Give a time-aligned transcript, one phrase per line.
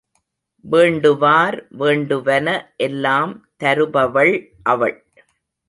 [0.65, 2.47] வேண்டுவார் வேண்டுவன
[2.77, 3.33] எல்லாம்
[3.59, 4.35] தருபவள்
[4.63, 4.97] அவள்.